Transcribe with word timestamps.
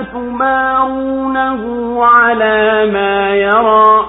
أفتمارونه 0.00 1.62
على 2.04 2.90
ما 2.92 3.34
يرى. 3.34 4.06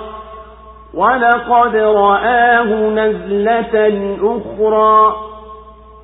ولقد 0.93 1.75
رآه 1.75 2.89
نزلة 2.89 4.15
أخرى. 4.21 5.15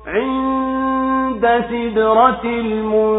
عند 0.06 1.64
سدرة 1.70 2.40
المنتهى. 2.44 3.12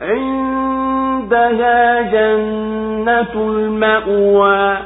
عندها 0.00 2.02
جنة 2.02 3.34
المأوى. 3.34 4.76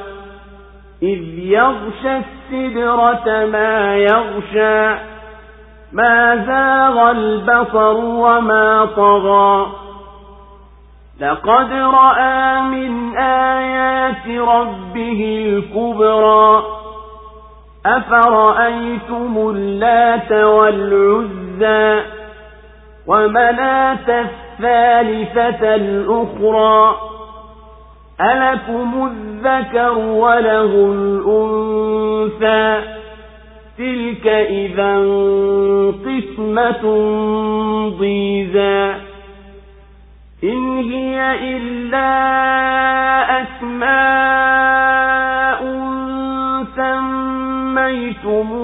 إذ 1.03 1.39
يغشى 1.39 2.17
السدرة 2.17 3.45
ما 3.45 3.97
يغشى. 3.97 5.10
ما 5.93 6.45
زاغ 6.45 7.11
البصر 7.11 7.97
وما 7.97 8.85
طغى. 8.85 9.67
لقد 11.21 11.73
رأى 11.73 12.61
من 12.61 13.17
آيات 13.17 14.27
ربه 14.47 15.45
الكبرى. 15.47 16.63
أفرأيتم 17.85 19.53
اللات 19.55 20.31
والعزى 20.31 22.01
ومناة 23.07 24.09
الثالثة 24.09 25.75
الأخرى؟ 25.75 26.95
ألكم 28.21 29.11
الذكر 29.11 29.97
وله 29.97 30.93
الأنثى؟ 30.93 33.00
تلك 33.81 34.27
إذا 34.27 34.97
قسمة 36.05 36.83
ضيزى. 37.99 38.93
إن 40.43 40.77
هي 40.77 41.17
إلا 41.57 42.11
أسماء 43.41 44.01
سميتموها 47.75 48.61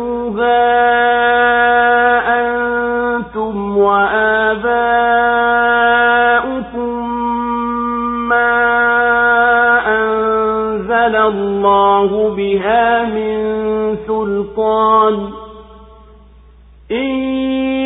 أنتم 2.40 3.78
وآباؤكم 3.78 4.78
ما 8.30 8.54
أنزل 9.88 11.16
الله 11.16 12.36
بها 12.36 13.04
من 13.04 13.77
سلطان 14.08 15.30
إن 16.92 17.06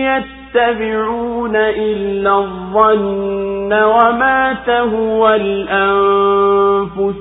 يتبعون 0.05 1.55
إلا 1.55 2.39
الظن 2.39 3.73
وما 3.73 4.53
تهوى 4.65 5.35
الأنفس 5.35 7.15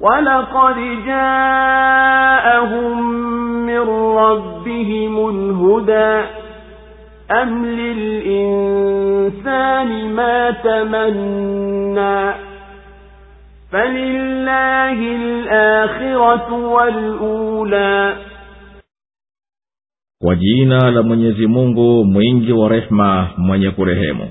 ولقد 0.00 0.76
جاءهم 1.06 3.02
من 3.66 3.88
ربهم 4.16 5.28
الهدى 5.28 6.26
أم 7.30 7.66
للإنسان 7.66 9.10
ما 10.14 10.50
تمنى 10.50 12.49
فلله 13.71 14.99
الآخرة 15.15 16.53
والأولى 16.53 18.15
kwa 20.21 20.35
jina 20.35 20.91
la 20.91 21.03
mwenyezi 21.03 21.47
mungu 21.47 22.05
mwingi 22.05 22.51
wa 22.51 22.69
rehema 22.69 23.29
mwenye 23.37 23.71
kurehemu 23.71 24.29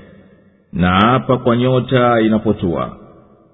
na 0.73 0.89
hapa 0.99 1.37
kwa 1.37 1.57
nyota 1.57 2.21
inapotua 2.21 2.97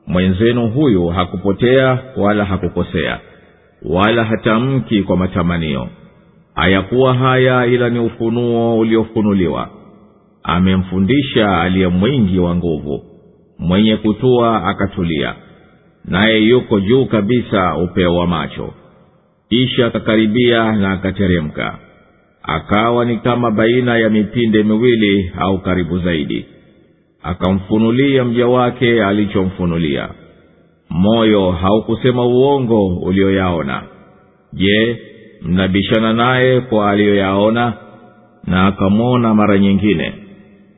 mwenzenu 0.07 0.67
huyu 0.69 1.07
hakupotea 1.07 1.97
wala 2.17 2.45
hakukosea 2.45 3.19
wala 3.85 4.23
hatamki 4.23 5.03
kwa 5.03 5.17
matamanio 5.17 5.87
hayakuwa 6.55 7.13
haya 7.13 7.65
ila 7.65 7.89
ni 7.89 7.99
ufunuo 7.99 8.79
uliofunuliwa 8.79 9.69
amemfundisha 10.43 11.61
aliye 11.61 11.87
mwingi 11.87 12.39
wa 12.39 12.55
nguvu 12.55 13.03
mwenye 13.59 13.97
kutua 13.97 14.63
akatulia 14.67 15.35
naye 16.08 16.38
yuko 16.40 16.80
juu 16.80 17.06
kabisa 17.06 17.76
upeo 17.76 18.14
wa 18.16 18.26
macho. 18.26 18.74
Kisha 19.48 19.86
akakaribia 19.86 20.72
na 20.72 20.92
akateremka. 20.92 21.78
Akawa 22.42 23.04
ni 23.04 23.16
kama 23.16 23.50
baina 23.50 23.98
ya 23.98 24.10
mipinde 24.10 24.62
miwili 24.62 25.32
au 25.38 25.58
karibu 25.58 25.98
zaidi. 25.98 26.46
Akamfunulia 27.22 28.24
mja 28.24 28.46
wake 28.46 29.04
alichomfunulia. 29.04 30.08
Moyo 30.90 31.50
haukusema 31.50 32.26
uongo 32.26 32.86
ulioyaona. 32.96 33.82
Je 34.52 34.96
mnabishana 35.42 36.12
naye 36.12 36.60
kwa 36.60 36.90
aliyoyaona? 36.90 37.72
Na 38.46 38.66
akamwona 38.66 39.34
mara 39.34 39.58
nyingine 39.58 40.12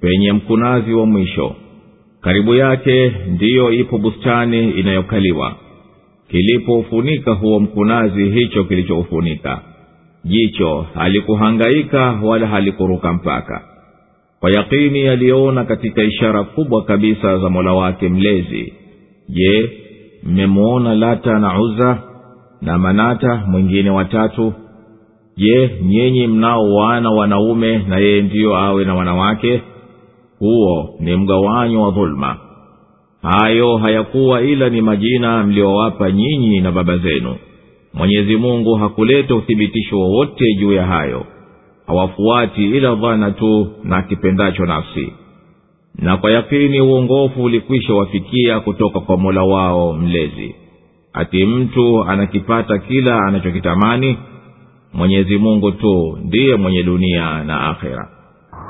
penye 0.01 0.33
mkunazi 0.33 0.93
wa 0.95 1.07
mwisho 1.07 1.57
karibu 2.21 2.55
yake 2.55 3.13
ndiyo 3.29 3.73
ipo 3.73 3.99
bustani 3.99 4.71
inayokaliwa. 4.71 5.55
Kilipoufunika 6.31 7.33
huo 7.33 7.61
mkunazi 7.61 8.31
hicho 8.31 8.65
kilichoufunika. 8.65 9.61
Jicho 10.25 10.87
halikuhangaika 10.95 12.21
wala 12.23 12.47
halikuruka 12.47 13.13
mpaka. 13.13 13.63
Kwa 14.41 14.51
yakini 14.51 15.09
aliona 15.09 15.65
katika 15.65 16.03
ishara 16.03 16.45
kubwa 16.45 16.85
kabisa 16.85 17.39
za 17.39 17.49
mola 17.51 17.73
wake 17.73 18.09
mlezi. 18.09 18.73
Je 19.29 19.71
mmemwona 20.23 20.95
lata 20.95 21.39
na 21.39 21.61
uza 21.61 22.03
na 22.63 22.79
manata 22.79 23.37
mwingine 23.47 23.91
watatu 23.91 24.53
je 25.37 25.71
nyinyi 25.83 26.27
mnao 26.27 26.75
wana 26.75 27.11
wanaume 27.11 27.79
na 27.79 27.99
yeye 27.99 28.23
ndiyo 28.23 28.57
awe 28.57 28.85
na 28.85 28.95
wanawake 28.95 29.61
huo 30.39 30.95
ni 31.01 31.17
mgawanyo 31.17 31.83
wa 31.83 31.91
dhuluma 31.91 32.37
hayo 33.23 33.77
hayakuwa 33.77 34.43
ila 34.43 34.69
ni 34.71 34.81
majina 34.81 35.45
mliowapa 35.45 36.11
nyinyi 36.11 36.61
na 36.61 36.73
baba 36.73 36.97
zenu. 36.99 37.37
Mwenyezi 37.95 38.37
mungu 38.37 38.75
hakuleta 38.75 39.35
uthibitisho 39.35 39.99
wowote 40.01 40.45
juu 40.61 40.73
ya 40.73 40.87
hayo. 40.87 41.27
Hawafuati 41.87 42.65
ila 42.65 42.95
dhana 42.95 43.31
tu 43.31 43.69
na 43.85 44.03
kipendacho 44.03 44.67
nafsi. 44.67 45.13
Na 45.99 46.17
kwa 46.17 46.31
yakini 46.31 46.81
uongofu 46.81 47.43
ulikwisha 47.45 47.95
wafikia 47.95 48.61
kutoka 48.61 49.01
kwa 49.01 49.17
mola 49.17 49.43
wao 49.43 49.93
mlezi. 49.93 50.55
Ati 51.13 51.45
mtu 51.47 52.05
anakipata 52.05 52.79
kila 52.79 53.19
anachokitamani 53.27 54.19
mwenyezi 54.95 55.39
mungu 55.39 55.73
tu 55.73 56.19
ndiye 56.25 56.57
mwenye 56.57 56.83
dunia 56.83 57.45
na 57.45 57.61
akhera 57.71 58.09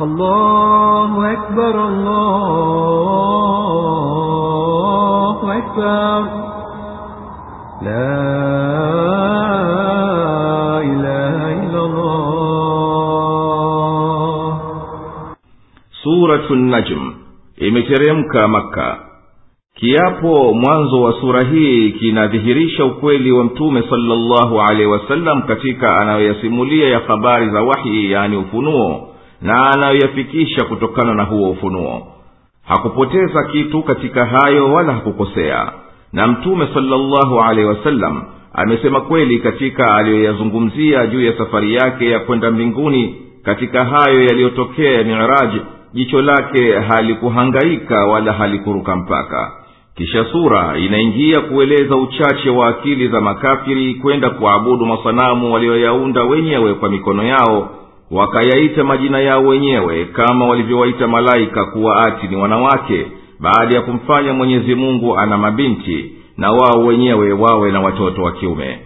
الله 0.01 1.31
أكبر 1.33 1.75
الله 4.13 5.37
أكبر 5.57 6.19
لا 7.81 8.19
إله 10.91 11.37
إلا 11.63 11.79
الله 11.85 12.33
suratu 16.03 16.55
najm 16.55 17.13
imeteremka 17.57 18.47
makka 18.47 18.99
kiapo 19.75 20.53
mwanzo 20.53 21.01
wa 21.01 21.13
sura 21.21 21.43
hii 21.43 21.91
kinadhihirisha 21.91 22.85
ukweli 22.85 23.31
wa 23.31 23.43
mtume 23.43 23.83
salllahu 23.89 24.61
alehi 24.61 24.85
wasallam 24.85 25.41
katika 25.41 25.97
anayoyasimulia 25.97 26.89
ya 26.89 26.99
habari 26.99 27.49
za 27.49 27.61
wahi 27.61 28.11
yani 28.11 28.37
ufunuo 28.37 29.09
na 29.42 29.70
anayoyafikisha 29.70 30.64
kutokana 30.64 31.14
na 31.14 31.24
huo 31.24 31.50
ufunuo. 31.50 32.06
Hakupoteza 32.68 33.44
kitu 33.44 33.82
katika 33.82 34.26
hayo 34.26 34.72
wala 34.72 34.92
hakukosea. 34.92 35.72
Na 36.12 36.26
mtume 36.26 36.68
salllahu 36.74 37.40
alehi 37.40 37.66
wasallam 37.68 38.22
amesema 38.52 39.00
kweli 39.00 39.38
katika 39.38 39.94
aliyoyazungumzia 39.94 41.06
juu 41.06 41.24
ya 41.24 41.38
safari 41.38 41.74
yake 41.74 42.10
ya 42.10 42.20
kwenda 42.20 42.50
mbinguni 42.50 43.16
katika 43.44 43.84
hayo 43.84 44.20
yaliyotokea 44.22 44.92
ya 44.92 45.04
miraji 45.04 45.60
jicho 45.94 46.22
lake 46.22 46.72
halikuhangaika 46.78 48.04
wala 48.06 48.32
halikuruka 48.32 48.96
mpaka. 48.96 49.52
Kisha 49.96 50.24
sura 50.24 50.78
inaingia 50.78 51.40
kueleza 51.40 51.96
uchache 51.96 52.50
wa 52.50 52.68
akili 52.68 53.08
za 53.08 53.20
makafiri 53.20 53.94
kwenda 53.94 54.30
kuabudu 54.30 54.86
masanamu 54.86 55.52
walioyaunda 55.54 56.22
wenyewe 56.24 56.74
kwa 56.74 56.88
mikono 56.90 57.22
yao 57.24 57.70
wakayaita 58.10 58.84
majina 58.84 59.20
yao 59.20 59.42
wenyewe 59.44 60.04
kama 60.04 60.46
walivyowaita 60.46 61.08
malaika 61.08 61.64
kuwa 61.64 61.96
ati 62.06 62.28
ni 62.28 62.36
wanawake 62.36 63.06
baada 63.40 63.74
ya 63.74 63.80
kumfanya 63.80 64.32
mwenyezi 64.32 64.74
mungu 64.74 65.18
ana 65.18 65.38
mabinti 65.38 66.12
na 66.38 66.52
wao 66.52 66.84
wenyewe 66.86 67.32
wawe 67.32 67.72
na 67.72 67.80
watoto 67.80 68.22
wa 68.22 68.32
kiume. 68.32 68.78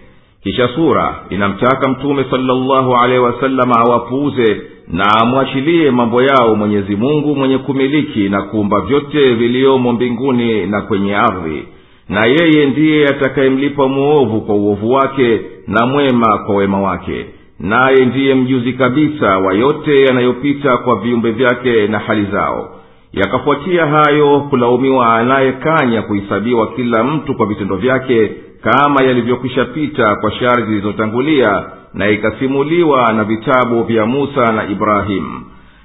Kisha 0.43 0.67
sura 0.67 1.15
inamtaka 1.29 1.89
mtume 1.89 2.25
salllahu 2.31 2.95
alehi 2.95 3.19
wasalama 3.19 3.75
awapuuze 3.79 4.61
na 4.87 5.03
amwachilie 5.21 5.91
mambo 5.91 6.21
yao 6.21 6.55
mwenyezi 6.55 6.95
mungu 6.95 7.35
mwenye 7.35 7.57
kumiliki 7.57 8.29
na 8.29 8.41
kuumba 8.41 8.81
vyote 8.81 9.33
viliyomo 9.33 9.93
mbinguni 9.93 10.65
na 10.67 10.81
kwenye 10.81 11.15
ardhi. 11.15 11.63
Na 12.09 12.27
yeye 12.27 12.65
ndiye 12.65 13.05
atakayemlipa 13.05 13.87
mwovu 13.87 14.41
kwa 14.41 14.55
uovu 14.55 14.91
wake 14.91 15.41
na 15.67 15.85
mwema 15.85 16.37
kwa 16.45 16.55
wema 16.55 16.81
wake 16.81 17.25
naye 17.59 18.05
ndiye 18.05 18.35
mjuzi 18.35 18.73
kabisa 18.73 19.37
wa 19.37 19.53
yote 19.53 20.01
yanayopita 20.03 20.77
kwa 20.77 20.95
viumbe 20.95 21.31
vyake 21.31 21.87
na 21.87 21.99
hali 21.99 22.25
zao. 22.25 22.75
Yakafuatia 23.13 23.85
hayo 23.85 24.39
kulaumiwa 24.49 25.15
anayekanya 25.15 26.01
kuhesabiwa 26.01 26.67
kila 26.67 27.03
mtu 27.03 27.35
kwa 27.35 27.45
vitendo 27.45 27.75
vyake 27.75 28.31
kama 28.61 29.03
yalivyokwishapita 29.03 30.15
kwa 30.15 30.31
shari 30.31 30.65
zilizotangulia 30.65 31.65
na 31.93 32.09
ikasimuliwa 32.09 33.13
na 33.13 33.23
vitabu 33.23 33.83
vya 33.83 34.05
musa 34.05 34.51
na 34.53 34.67
ibrahimu 34.69 35.41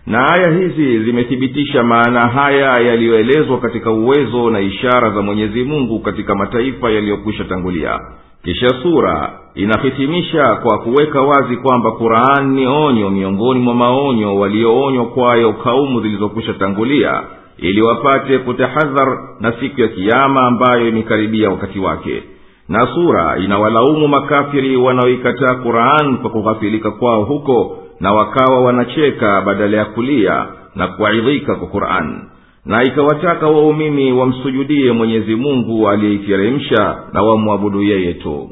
na 0.07 0.27
aya 0.35 0.51
hizi 0.59 0.99
zimethibitisha 1.05 1.83
maana 1.83 2.21
haya 2.29 2.73
yaliyoelezwa 2.83 3.59
katika 3.61 3.91
uwezo 3.91 4.51
na 4.51 4.61
ishara 4.61 5.11
za 5.11 5.23
mwenyezi 5.23 5.65
mungu 5.65 6.01
katika 6.01 6.35
mataifa 6.35 6.91
yaliyokwisha 6.91 7.45
tangulia 7.45 8.01
kisha 8.45 8.69
sura 8.83 9.33
inahitimisha 9.55 10.55
kwa 10.57 10.79
kuweka 10.79 11.23
wazi 11.23 11.57
kwamba 11.57 11.91
qurani 11.93 12.61
ni 12.61 12.67
onyo 12.67 13.11
miongoni 13.11 13.61
mwa 13.61 13.75
maonyo 13.75 14.37
walioonywa 14.37 15.07
kwayo 15.07 15.53
kaumu 15.53 16.01
zilizokwisha 16.01 16.53
tangulia 16.55 17.23
ili 17.59 17.83
wapate 17.83 18.39
kutahadhar 18.39 19.19
na 19.41 19.53
siku 19.61 19.81
ya 19.81 19.89
kiama 19.89 20.41
ambayo 20.47 20.89
imekaribia 20.89 21.51
wakati 21.51 21.79
wake. 21.79 22.23
Na 22.69 22.87
sura 22.95 23.39
inawalaumu 23.39 24.09
makafiri 24.09 24.77
wanaoikataa 24.77 25.55
quran 25.55 26.17
kwa 26.19 26.31
kughafilika 26.31 26.91
kwao 26.91 27.25
huko 27.25 27.79
na 28.01 28.13
wakawa 28.13 28.61
wanacheka 28.61 29.41
badala 29.41 29.77
ya 29.77 29.85
kulia 29.85 30.47
na 30.75 30.89
kuaidhika 30.89 31.55
kwa 31.55 31.69
quran 31.69 32.23
na 32.69 32.83
ikawataka 32.85 33.47
waumini 33.49 34.13
wamsujudie 34.13 34.93
mwenyezi 34.93 35.35
mungu 35.37 35.89
aliyeiteremsha 35.89 36.97
na 37.13 37.23
wamwabudu 37.23 37.83
yeye 37.83 38.15
tu. 38.15 38.51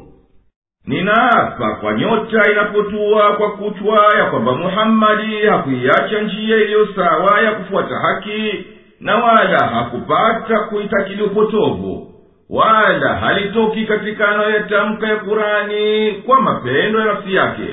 Ninaapa 0.87 1.75
kwa 1.81 1.93
nyota 1.93 2.51
inapotua 2.51 3.33
kwa 3.33 3.51
kutwa 3.51 4.15
ya 4.17 4.25
kwamba 4.25 4.53
muhammadi 4.55 5.35
hakuiacha 5.49 6.21
njia 6.21 6.57
iliyo 6.57 6.87
sawa 6.95 7.41
ya 7.41 7.51
kufuata 7.51 7.95
haki 7.95 8.65
na 8.99 9.15
wala 9.15 9.65
hakupata 9.67 10.59
kuitakili 10.59 11.23
upotovu 11.23 12.13
wala 12.49 13.15
halitoki 13.15 13.85
katika 13.85 14.29
anayoyatamka 14.29 15.07
ya 15.07 15.15
kurani 15.15 16.11
kwa 16.11 16.41
mapendo 16.41 16.99
ya 16.99 17.05
nafsi 17.05 17.35
yake 17.35 17.67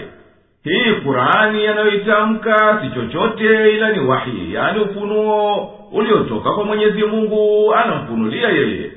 hii 0.65 0.93
kurani 0.93 1.65
yanayoitamka 1.65 2.83
si 2.83 2.95
chochote 3.01 3.71
ila 3.75 3.93
ni 3.93 3.99
wahi 4.07 4.55
yani 4.55 4.81
ufunuo 4.81 5.71
uliotoka 5.93 6.51
kwa 6.53 6.65
mwenyezi 6.65 7.03
mungu 7.05 7.75
anamfunulia 7.75 8.49
yeye. 8.49 8.91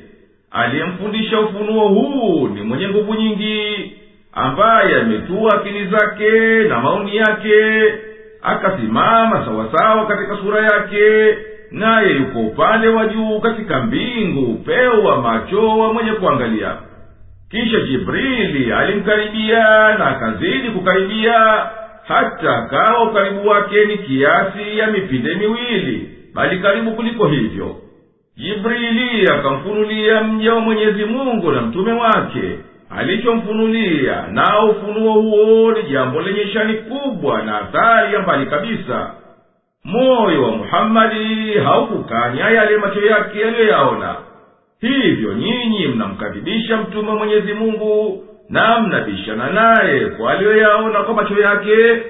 Aliyemfundisha 0.52 1.40
ufunuo 1.40 1.88
huu 1.88 2.48
ni 2.48 2.62
mwenye 2.62 2.88
nguvu 2.90 3.14
nyingi 3.14 3.92
ambaye 4.34 4.96
ametua 5.02 5.54
akili 5.54 5.86
zake 5.88 6.30
na 6.70 6.80
maoni 6.80 7.16
yake 7.16 7.84
akasimama 8.42 9.46
sawasawa 9.46 10.06
katika 10.06 10.38
sura 10.38 10.62
yake 10.62 11.38
naye 11.72 12.12
yuko 12.12 12.40
upande 12.40 12.88
wa 12.88 13.06
juu 13.08 13.40
katika 13.40 13.82
mbingu 13.82 14.52
upeo 14.52 15.18
macho 15.22 15.78
wa 15.80 15.94
mwenye 15.94 16.12
kuangalia 16.12 16.76
kisha 17.52 17.80
jibrili 17.80 18.72
alimkaribia 18.74 19.60
na 19.98 20.08
akazidi 20.08 20.70
kukaribia 20.70 21.66
hata 22.08 22.62
kawa 22.70 23.04
ukaribu 23.12 23.48
wake 23.48 23.86
ni 23.86 23.98
kiasi 23.98 24.78
ya 24.78 24.88
mipinde 24.88 25.36
miwili 25.36 26.10
bali 26.34 26.60
karibu 26.60 26.92
kuliko 26.92 27.28
hivyo. 27.28 27.76
Jibrili 28.38 29.28
akamfunulia 29.34 30.24
mja 30.24 30.54
wa 30.54 30.60
mwenyezi 30.60 31.06
mungu 31.06 31.52
na 31.52 31.62
mtume 31.62 31.92
wake. 31.92 32.60
Alichomfunulia 32.98 34.28
nao 34.32 34.70
ufunuo 34.70 35.14
huo 35.14 35.72
ni 35.72 35.84
jambo 35.84 36.22
lenye 36.22 36.48
shani 36.54 36.74
kubwa 36.74 37.42
na 37.42 37.62
athari 37.62 38.14
ya 38.14 38.20
mbali 38.20 38.46
kabisa. 38.46 39.12
Moyo 39.84 40.44
wa 40.44 40.52
muhammadi 40.52 41.54
haukukanya 41.64 42.50
yale 42.50 42.78
macho 42.78 43.02
yake 43.06 43.40
yaliyoyaona 43.42 44.16
hivyo 44.82 45.34
nyinyi 45.34 45.88
mnamkadhibisha 45.88 46.78
mtume 46.78 47.10
wa 47.10 47.16
mwenyezi 47.16 47.54
mungu 47.54 48.24
na 48.50 48.80
mnabishana 48.80 49.50
naye 49.50 50.06
kwa 50.06 50.32
aliyoyaona 50.32 51.04
kwa 51.04 51.14
macho 51.14 51.40
yake. 51.42 52.02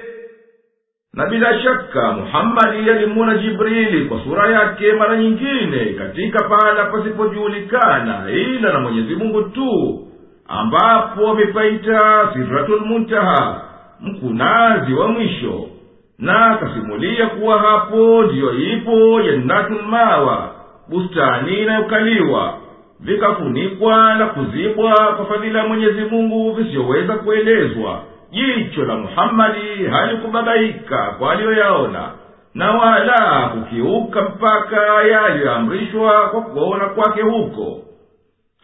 Na 1.14 1.26
bila 1.26 1.60
shaka 1.62 2.12
muhammadi 2.12 2.90
alimuona 2.90 3.38
jibrili 3.38 4.04
kwa 4.04 4.20
sura 4.24 4.50
yake 4.50 4.92
mara 4.92 5.16
nyingine 5.16 5.84
katika 5.98 6.48
pahala 6.48 6.84
pasipojulikana 6.84 8.30
ila 8.30 8.72
na 8.72 8.80
mwenyezi 8.80 9.14
mungu 9.14 9.42
tu 9.42 10.04
ambapo 10.48 11.24
wamepaita 11.24 12.30
siratulmuntaha 12.32 13.62
mkunazi 14.00 14.92
wa 14.94 15.08
mwisho. 15.08 15.68
Na 16.18 16.46
akasimulia 16.46 17.26
kuwa 17.26 17.58
hapo 17.58 18.22
ndiyo 18.22 18.52
ipo 18.58 19.22
jannatulmawa 19.22 20.54
bustani 20.88 21.58
inayokaliwa 21.62 22.57
vikafunikwa 23.00 24.14
na 24.14 24.26
kuzibwa 24.26 24.92
kwa 25.16 25.26
fadhila 25.26 25.58
ya 25.58 25.66
mwenyezi 25.68 26.00
mungu 26.00 26.52
visiyoweza 26.52 27.14
kuelezwa. 27.14 28.02
Jicho 28.30 28.84
la 28.84 28.94
muhammadi 28.94 29.84
halikubabaika 29.90 31.14
kwa 31.18 31.32
aliyoyaona 31.32 32.10
na 32.54 32.70
wala 32.72 33.48
kukiuka 33.54 34.22
mpaka 34.22 35.02
yaliyoamrishwa 35.04 36.28
kwa 36.28 36.42
kuona 36.42 36.84
kwake 36.88 37.22
huko. 37.22 37.78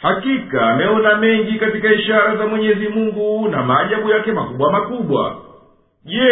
Hakika 0.02 0.66
ameona 0.70 1.16
mengi 1.16 1.58
katika 1.58 1.92
ishara 1.92 2.36
za 2.36 2.46
mwenyezi 2.46 2.88
mungu 2.88 3.48
na 3.48 3.62
maajabu 3.62 4.10
yake 4.10 4.32
makubwa 4.32 4.72
makubwa. 4.72 5.36
Je 6.04 6.30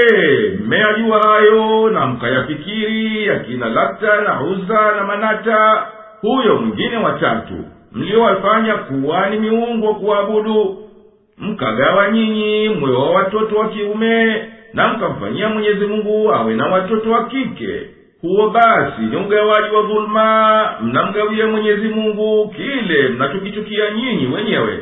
mmeyajua 0.65 1.19
hayo 1.23 1.91
na 1.91 2.07
mkayafikiri 2.07 3.27
yakina 3.27 3.69
lata 3.69 4.21
na 4.21 4.43
uza 4.43 4.93
na 4.97 5.05
manata 5.05 5.87
huyo 6.21 6.57
mwingine 6.57 6.97
watatu 6.97 7.55
mliowafanya 7.95 8.75
kuwa 8.75 9.31
ni 9.31 9.39
miungu 9.39 9.95
kuabudu 9.95 10.77
mkagawa 11.39 12.11
nyinyi 12.11 12.69
mwe 12.69 12.91
wa 12.97 13.11
watoto 13.11 13.57
wa 13.57 13.69
kiume 13.69 14.45
na 14.75 14.89
mkamfanyia 14.89 15.49
mwenyezi 15.49 15.87
mungu 15.87 16.33
awe 16.33 16.55
na 16.55 16.67
watoto 16.67 17.11
wa 17.11 17.25
kike. 17.25 17.81
Huo 18.23 18.51
basi 18.51 19.01
ni 19.11 19.17
ugawaji 19.17 19.75
wa 19.77 19.83
dhuluma 19.83 20.69
mnamgawia 20.81 21.47
mwenyezi 21.47 21.89
mungu 21.89 22.49
kile 22.57 23.09
mnachokichukia 23.09 23.91
nyinyi 23.91 24.27
wenyewe. 24.27 24.79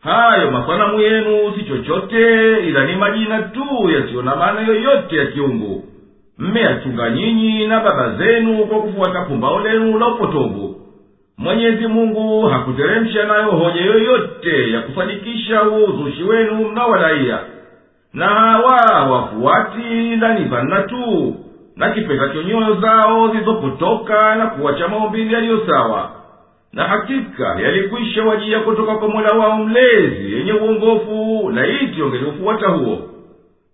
Hayo 0.00 0.50
masanamu 0.50 1.00
yenu 1.00 1.52
si 1.56 1.64
chochote 1.64 2.50
ila 2.68 2.86
ni 2.86 2.96
majina 2.96 3.42
tu 3.42 3.90
yasiyo 3.90 4.22
na 4.22 4.36
maana 4.36 4.60
yoyote 4.60 5.16
ya 5.16 5.26
kiungu. 5.26 5.84
Mmeyachunga 6.38 7.10
nyinyi 7.10 7.66
na 7.66 7.80
baba 7.80 8.16
zenu 8.16 8.66
kwa 8.66 8.80
kufuata 8.80 9.20
pumbao 9.20 9.60
lenu 9.60 9.98
la 9.98 10.06
upotovu 10.08 10.79
mwenyezi 11.40 11.86
mungu 11.86 12.46
hakuteremsha 12.48 13.24
nayo 13.24 13.50
hoja 13.50 13.80
yoyote 13.80 14.70
ya 14.70 14.80
kufanikisha 14.80 15.62
uzushi 15.62 16.22
wenu 16.22 16.54
mnawadaiya 16.54 17.38
na 18.14 18.26
hawa 18.28 19.10
wafuati 19.10 20.16
ndani 20.16 20.40
ni 20.40 20.46
dhanna 20.48 20.82
tu 20.82 21.34
na 21.76 21.90
kipetacho 21.90 22.42
nyoyo 22.42 22.74
zao 22.80 23.28
zilizopotoka 23.28 24.34
na 24.34 24.46
kuwacha 24.46 24.88
maumbili 24.88 25.34
yaliyo 25.34 25.66
sawa. 25.66 26.10
Na 26.72 26.84
hakika 26.84 27.60
yalikwisha 27.60 28.22
wajia 28.24 28.60
kutoka 28.60 28.94
kwa 28.94 29.08
mola 29.08 29.30
wao 29.32 29.56
mlezi 29.56 30.32
yenye 30.34 30.52
uongofu 30.52 31.50
laiti 31.54 32.02
ongeliufuata 32.02 32.68
huo. 32.68 32.98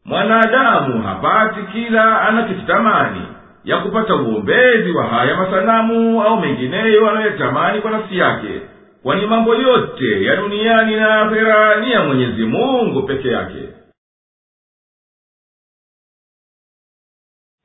Mwanadamu 0.04 1.02
hapati 1.02 1.60
kila 1.72 2.20
anachokitamani 2.22 3.20
ya 3.65 3.77
kupata 3.77 4.15
uombezi 4.15 4.91
wa 4.91 5.03
haya 5.07 5.35
masanamu 5.35 6.23
au 6.23 6.39
mengineyo 6.39 7.09
anayotamani 7.09 7.81
kwa 7.81 7.91
nafsi 7.91 8.17
yake 8.17 8.61
kwani 9.03 9.25
mambo 9.25 9.55
yote 9.55 10.23
ya 10.25 10.35
duniani 10.35 10.95
na 10.95 11.21
akhera 11.21 11.75
ni 11.81 11.91
ya 11.91 12.03
mwenyezi 12.03 12.43
mungu 12.45 13.03
peke 13.03 13.27
yake 13.27 13.69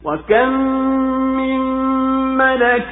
وكم 0.05 0.49
من 1.37 1.59
ملك 2.39 2.89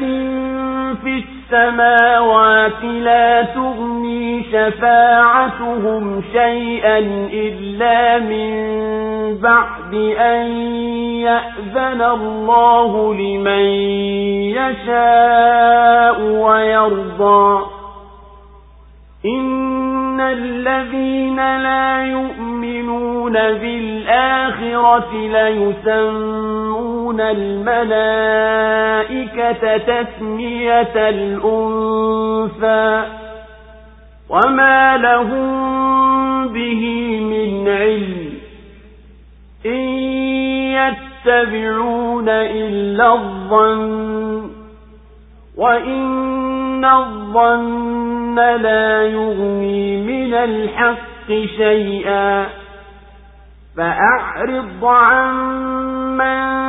في 1.02 1.18
السماوات 1.51 2.83
لا 2.83 3.41
تغني 3.41 4.43
شفاعتهم 4.43 6.23
شيئا 6.33 6.97
إلا 7.33 8.19
من 8.19 8.51
بعد 9.41 9.93
أن 10.19 10.47
يأذن 11.25 12.01
الله 12.01 13.13
لمن 13.13 13.65
يشاء 14.57 16.21
ويرضى. 16.21 17.65
إن 19.25 20.21
الذين 20.21 21.57
لا 21.57 22.05
يؤمنون 22.05 23.33
بالآخرة 23.33 25.09
ليسمون 25.13 26.98
الملائكة 27.21 28.97
تسمية 29.77 31.09
الأنثى 31.09 33.03
وما 34.29 34.97
لهم 34.97 36.47
به 36.47 36.83
من 37.19 37.67
علم 37.67 38.29
إن 39.65 39.89
يتبعون 40.77 42.29
إلا 42.29 43.13
الظن 43.13 44.49
وإن 45.57 46.85
الظن 46.85 48.35
لا 48.35 49.03
يغني 49.03 50.01
من 50.01 50.33
الحق 50.33 51.27
شيئا 51.57 52.45
فأعرض 53.77 54.85
عن 54.85 55.33
من 56.17 56.68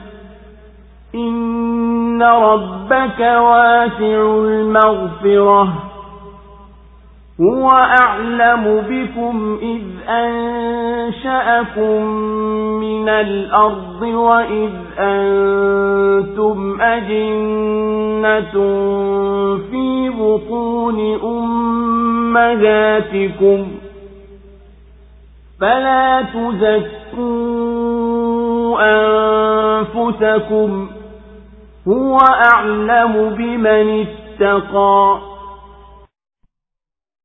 إن 1.15 2.23
ربك 2.23 3.19
واسع 3.19 4.21
المغفرة 4.45 5.73
هو 7.41 7.69
أعلم 7.71 8.83
بكم 8.89 9.57
إذ 9.61 9.81
أنشأكم 10.09 12.03
من 12.79 13.09
الأرض 13.09 14.01
وإذ 14.01 14.69
أنتم 14.99 16.81
أجنة 16.81 18.51
في 19.71 20.09
بطون 20.09 20.99
أمهاتكم 22.33 23.67
فلا 25.61 26.21
تزكوا 26.21 27.61
أنفسكم 28.81 30.87
هو 31.88 32.18
أعلم 32.18 33.34
بمن 33.34 34.06
اتقى 34.06 35.18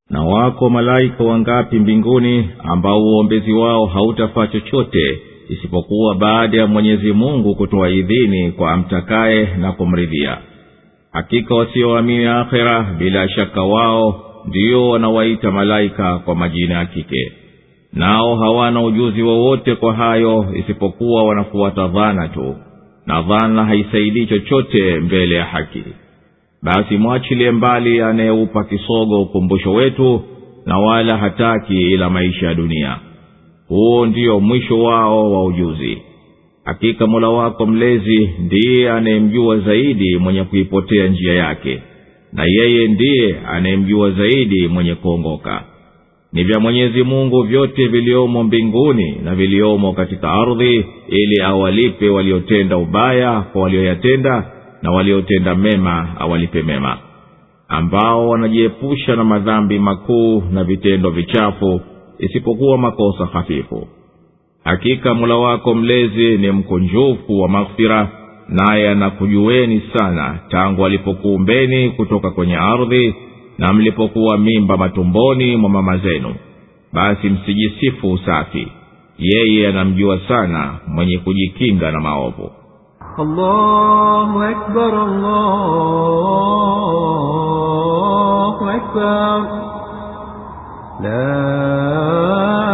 na 0.10 0.24
wako 0.24 0.70
malaika 0.70 1.24
wangapi 1.24 1.80
mbinguni 1.80 2.50
ambao 2.64 3.02
uombezi 3.04 3.54
wao 3.54 3.86
hautafaa 3.86 4.48
chochote 4.48 5.20
isipokuwa 5.50 6.16
baada 6.16 6.58
ya 6.58 6.68
mwenyezi 6.68 7.12
mungu 7.14 7.56
kutoa 7.56 7.90
idhini 7.90 8.52
kwa 8.52 8.72
amtakaye 8.72 9.46
na 9.58 9.72
kumridhia 9.72 10.38
hakika 11.12 11.56
wasioamini 11.56 12.26
akhera 12.26 12.84
bila 12.98 13.30
shaka 13.30 13.64
wao 13.64 14.22
ndio 14.46 14.90
wanawaita 14.90 15.52
malaika 15.52 16.18
kwa 16.20 16.36
majina 16.36 16.76
ya 16.80 16.86
kike 16.86 17.32
nao 17.94 18.36
hawana 18.36 18.84
ujuzi 18.84 19.22
wowote 19.22 19.76
kwa 19.76 19.94
hayo 19.94 20.46
isipokuwa 20.56 21.24
wanafuata 21.24 21.88
dhana 21.88 22.28
tu 22.28 22.56
na 23.07 23.23
dhana 23.23 23.65
haisaidii 23.65 24.27
chochote 24.27 25.01
mbele 25.01 25.35
ya 25.35 25.45
haki. 25.45 25.83
Basi 26.63 26.97
mwachilie 26.97 27.51
mbali 27.51 28.01
anayeupa 28.01 28.65
kisogo 28.65 29.23
ukumbusho 29.23 29.73
wetu 29.73 30.23
na 30.67 30.79
wala 30.79 31.17
hataki 31.17 31.93
ila 31.93 32.11
maisha 32.11 32.47
ya 32.47 32.55
dunia. 32.55 32.97
Huo 33.69 34.07
ndio 34.07 34.41
mwisho 34.41 34.83
wao 34.83 35.33
wa 35.33 35.45
ujuzi. 35.45 35.99
Hakika 36.65 37.07
mola 37.07 37.29
wako 37.29 37.67
mlezi 37.67 38.31
ndiye 38.39 38.91
anayemjua 38.91 39.59
zaidi 39.59 40.17
mwenye 40.17 40.45
kuipotea 40.45 41.07
njia 41.07 41.35
yake 41.35 41.83
na 42.33 42.45
yeye 42.47 42.89
ndiye 42.89 43.37
anayemjua 43.47 44.11
zaidi 44.11 44.69
mwenye 44.69 44.95
kuongoka 44.95 45.65
ni 46.37 46.45
vya 46.45 46.61
mwenyezi 46.61 47.03
mungu 47.03 47.43
vyote 47.43 47.87
viliomo 47.89 48.43
mbinguni 48.43 49.17
na 49.25 49.35
viliomo 49.35 49.93
katika 49.93 50.33
ardhi 50.33 50.87
ili 51.09 51.43
awalipe 51.45 52.09
waliotenda 52.09 52.77
ubaya 52.77 53.41
kwa 53.41 53.63
walioyatenda 53.63 54.45
na 54.83 54.91
waliotenda 54.91 55.55
mema 55.55 56.09
awalipe 56.19 56.63
mema. 56.63 56.99
Ambao 57.69 58.29
wanajiepusha 58.29 59.17
na 59.17 59.25
madhambi 59.25 59.79
makuu 59.79 60.43
na 60.53 60.65
vitendo 60.65 61.11
vichafu 61.11 61.81
isipokuwa 62.19 62.79
makosa 62.79 63.27
hafifu. 63.27 63.89
Hakika 64.65 65.15
mula 65.15 65.37
wako 65.37 65.75
mlezi 65.75 66.39
ni 66.39 66.51
mkunjufu 66.51 67.41
wa 67.41 67.49
maghfira 67.49 68.09
naye 68.49 68.89
anakujueni 68.91 69.83
sana 69.95 70.39
tangu 70.49 70.87
alipokuumbeni 70.87 71.91
kutoka 71.91 72.31
kwenye 72.31 72.57
ardhi 72.57 73.15
na 73.59 73.73
mlipokuwa 73.73 74.39
mimba 74.39 74.77
matumboni 74.77 75.57
mwa 75.57 75.71
mama 75.71 75.97
zenu 75.99 76.35
basi 76.93 77.29
msijisifu 77.31 78.13
usafi 78.13 78.69
yeye 79.19 79.69
anamjua 79.69 80.21
sana 80.29 80.75
mwenye 80.87 81.19
kujikinga 81.19 81.91
na 81.91 82.01
maovu. 82.01 82.51
La 91.03 92.66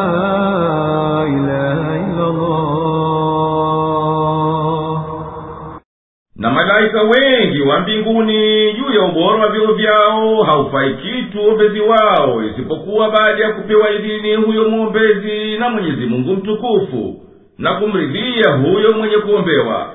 malaika 6.83 7.03
wengi 7.03 7.62
wa 7.62 7.81
mbinguni 7.81 8.73
juu 8.73 8.95
ya 8.95 9.03
ubora 9.03 9.39
wa 9.39 9.49
vyeo 9.49 9.73
vyao 9.73 10.43
haufai 10.43 10.95
kitu 10.95 11.49
ombezi 11.49 11.81
wao 11.81 12.43
isipokuwa 12.45 13.11
baada 13.11 13.45
ya 13.45 13.53
kupewa 13.53 13.91
idhini 13.91 14.35
huyo 14.35 14.69
mwombezi 14.69 15.59
na 15.59 15.69
mwenyezi 15.69 16.07
mungu 16.07 16.33
mtukufu 16.33 17.21
na 17.59 17.75
kumridhia 17.75 18.51
huyo 18.51 18.93
mwenye 18.93 19.17
kuombewa. 19.17 19.93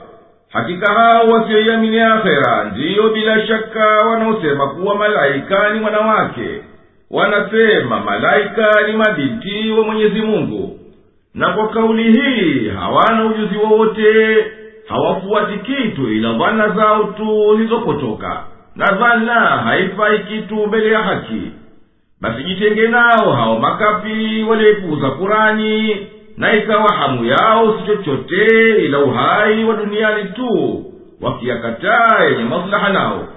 Hakika 0.50 0.94
hao 0.94 1.28
wasioiamini 1.30 2.00
akhera 2.00 2.72
ndiyo 2.76 3.10
bila 3.10 3.48
shaka 3.48 3.86
wanaosema 3.98 4.68
kuwa 4.68 4.96
malaika 4.96 5.70
ni 5.74 5.84
wanawake. 5.86 6.62
Wanasema 7.12 8.00
malaika 8.00 8.72
ni 8.88 8.94
mabinti 8.98 9.72
wa 9.72 9.84
mwenyezi 9.86 10.22
mungu. 10.22 10.80
Na 11.34 11.54
kwa 11.54 11.68
kauli 11.70 12.04
hii 12.04 12.70
hawana 12.70 13.26
ujuzi 13.26 13.58
wowote 13.58 14.38
hawafuati 14.88 15.58
kitu 15.60 16.10
ila 16.12 16.34
dhana 16.34 16.70
zao 16.70 17.04
tu 17.04 17.56
zilizopotoka 17.58 18.44
na 18.76 18.86
dhana 18.86 19.34
haifai 19.40 20.20
kitu 20.20 20.56
mbele 20.68 20.92
ya 20.92 21.00
haki. 21.00 21.52
Basi 22.22 22.44
jitenge 22.44 22.88
nao 22.88 23.32
hao 23.34 23.60
makapi 23.60 24.44
walioipuuza 24.50 25.10
kurani 25.12 26.08
na 26.38 26.54
ikawa 26.56 26.94
hamu 26.94 27.26
yao 27.26 27.74
si 27.80 27.86
chochote 27.88 28.46
ila 28.86 29.00
uhai 29.00 29.64
wa 29.64 29.76
duniani 29.76 30.24
tu 30.24 30.84
wakiyakataa 31.22 32.24
yenye 32.24 32.44
maslaha 32.44 32.90
nao. 32.90 33.28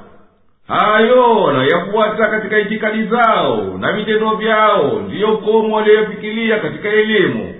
Hayo 0.68 1.52
nayafuata 1.52 2.26
katika 2.28 2.58
itikadi 2.58 3.02
zao 3.04 3.78
na 3.78 3.92
vitendo 3.92 4.30
vyao 4.34 5.00
ndiyo 5.06 5.36
komo 5.36 5.76
waliyofikiria 5.76 6.58
katika 6.58 6.88
elimu 6.88 7.54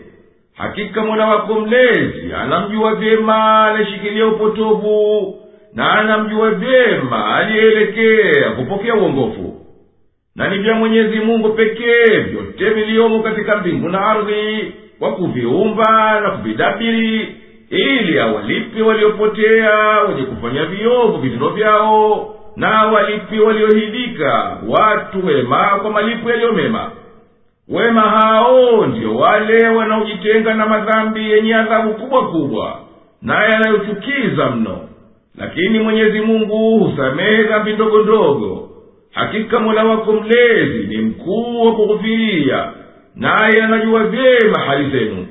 hakika 0.61 1.03
mola 1.03 1.27
wako 1.27 1.55
mlezi 1.61 2.33
anamjua 2.43 2.95
vyema 2.95 3.67
anayeshikilia 3.69 4.27
upotovu 4.27 5.35
na 5.75 5.93
anamjua 5.93 6.51
vyema 6.51 7.35
aliyeelekea 7.37 8.51
kupokea 8.51 8.95
uongofu. 8.95 9.57
Na 10.37 10.49
ni 10.49 10.59
vya 10.59 10.75
mwenyezi 10.75 11.19
mungu 11.19 11.49
pekee 11.49 12.19
vyote 12.19 12.71
viliyomo 12.71 13.21
katika 13.23 13.57
mbingu 13.57 13.89
na 13.89 14.01
ardhi 14.07 14.73
kwa 14.99 15.13
kuviumba 15.13 16.21
na 16.21 16.31
kuvidabiri 16.31 17.35
ili 17.71 18.19
awalipe 18.19 18.83
waliopotea 18.83 20.01
wenye 20.09 20.23
kufanya 20.23 20.65
viovu 20.65 21.19
vitendo 21.19 21.49
vyao 21.49 22.35
na 22.57 22.79
awalipe 22.79 23.41
waliohidika 23.41 24.57
watu 24.69 25.27
wema 25.27 25.79
kwa 25.83 25.91
malipo 25.91 26.31
yaliyo 26.31 26.53
mema 26.53 26.91
wema 27.71 28.01
hao 28.01 28.87
ndio 28.87 29.17
wale 29.17 29.69
wanaojitenga 29.69 30.55
na 30.55 30.67
madhambi 30.67 31.31
yenye 31.31 31.55
adhabu 31.55 31.95
kubwa 31.95 32.29
kubwa 32.31 32.79
naye 33.23 33.51
yanayochukiza 33.53 34.51
mno. 34.51 34.79
Lakini 35.39 35.79
mwenyezi 35.79 36.21
mungu 36.21 36.79
husamehe 36.79 37.43
dhambi 37.43 37.73
ndogo 37.73 38.03
ndogo. 38.03 38.71
Hakika 39.13 39.61
mola 39.61 39.85
wako 39.85 40.13
mlezi 40.13 40.87
ni 40.87 40.97
mkuu 40.99 41.67
wa 41.67 41.73
kughufiria 41.75 42.73
naye 43.17 43.63
anajua 43.63 44.05
vyema 44.05 44.59
hali 44.67 44.91
zenu. 44.91 45.27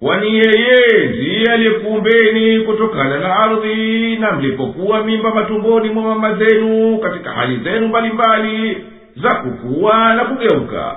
Kwani 0.00 0.34
yeye 0.34 1.08
ndiye 1.08 1.52
aliyekuumbeni 1.52 2.60
kutokana 2.60 3.18
na 3.18 3.36
ardhi 3.36 4.16
na 4.16 4.32
mlipokuwa 4.32 5.04
mimba 5.04 5.34
matumboni 5.34 5.90
mwa 5.90 6.02
mama 6.02 6.34
zenu 6.34 6.98
katika 6.98 7.30
hali 7.32 7.56
zenu 7.56 7.88
mbalimbali 7.88 8.76
za 9.22 9.34
kukuwa 9.34 10.14
na 10.14 10.24
kugeuka 10.24 10.96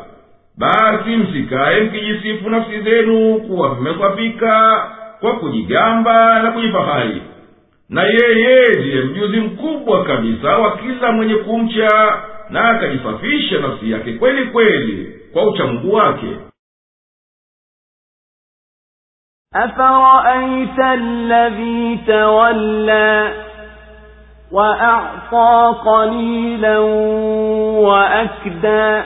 basi 0.60 1.10
msikaye 1.18 1.82
mkijisifu 1.82 2.50
nafsi 2.50 2.82
zenu 2.82 3.40
kuwa 3.42 3.76
mmekwapika 3.76 4.86
kwa 5.20 5.36
kujigamba 5.40 6.40
na 6.44 6.52
kujifahari. 6.52 7.24
Na 7.90 8.04
yeye 8.04 8.70
ndiye 8.70 9.02
mjuzi 9.02 9.38
mkubwa 9.40 10.04
kabisa 10.06 10.58
wa 10.58 10.78
kila 10.78 11.12
mwenye 11.12 11.36
kumcha 11.36 12.22
na 12.50 12.70
akajisafisha 12.70 13.60
nafsi 13.60 13.92
yake 13.92 14.14
kweli 14.14 14.46
kweli 14.46 15.20
kwa 15.34 15.48
uchamungu 15.50 15.94
wake. 15.94 16.36
Afaraita 19.54 20.90
alladhi 20.90 21.98
tawalla 22.06 23.34
waacta 24.52 25.74
qalilan 25.84 26.84
waakda 27.84 29.06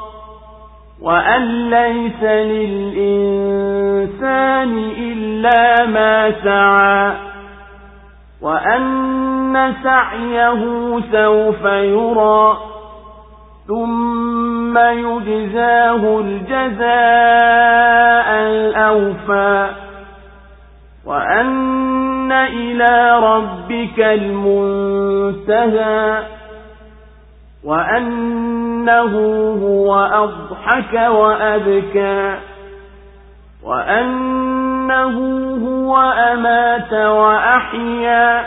وأن 1.01 1.69
ليس 1.69 2.23
للإنسان 2.23 3.71
إلا 4.97 5.85
ما 5.85 6.31
سعى 6.43 7.13
وأن 8.41 9.73
سعيه 9.83 10.99
سوف 11.11 11.65
يرى 11.65 12.57
ثم 13.67 14.77
يجزاه 14.77 16.19
الجزاء 16.19 16.81
الأوفى 18.47 19.69
وأن 21.05 22.31
إلى 22.31 23.19
ربك 23.19 23.99
المنتهى 23.99 25.71
وأنه 28.81 29.13
هو 29.61 29.95
أضحك 29.95 30.93
وأبكى 30.93 32.37
وأنه 33.63 35.17
هو 35.65 35.97
أمات 36.01 36.93
وأحيا 36.93 38.45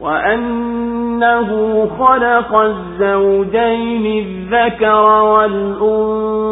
وأنه 0.00 1.50
خلق 1.98 2.54
الزوجين 2.56 4.26
الذكر 4.26 5.04
والأنثى 5.22 6.42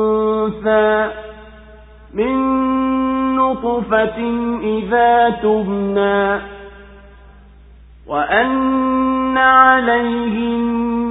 من 2.15 2.35
نطفة 3.37 4.19
إذا 4.63 5.31
تبنى 5.31 6.41
وأن 8.07 9.39
عليه 9.39 11.04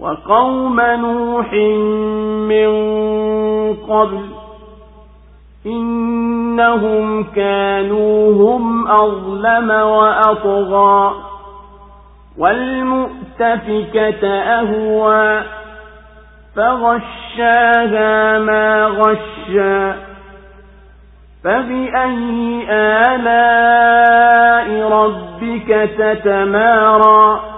وقوم 0.00 0.80
نوح 0.80 1.52
من 2.48 2.70
قبل 3.74 4.24
إنهم 5.66 7.24
كانوا 7.24 8.32
هم 8.32 8.88
أظلم 8.88 9.70
وأطغى 9.70 11.14
والمؤتفكة 12.38 14.28
أهوى 14.28 15.42
فغشاها 16.56 18.38
ما 18.38 18.86
غشى 18.86 19.92
فبأي 21.44 22.66
آلاء 22.70 23.28
ربك 24.92 25.90
تتمارى 25.98 27.57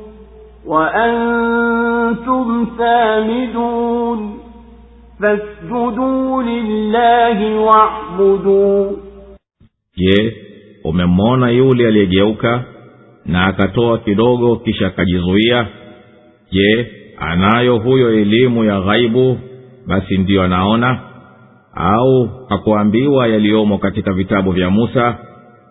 وأنتم 0.66 2.66
سامدون 2.78 4.38
فاسجدوا 5.22 6.42
لله 6.42 7.58
واعبدوا 7.58 8.90
je 9.96 10.32
umemwona 10.84 11.50
yule 11.50 11.86
aliyegeuka 11.86 12.64
na 13.26 13.46
akatoa 13.46 13.98
kidogo 13.98 14.56
kisha 14.56 14.86
akajizuia 14.86 15.66
je 16.52 16.86
anayo 17.18 17.78
huyo 17.78 18.10
elimu 18.20 18.64
ya 18.64 18.80
ghaibu 18.80 19.38
basi 19.86 20.18
ndiyo 20.18 20.42
anaona 20.42 21.00
au 21.74 22.28
hakuambiwa 22.48 23.26
yaliyomo 23.28 23.78
katika 23.78 24.12
vitabu 24.12 24.50
vya 24.52 24.70
musa 24.70 25.18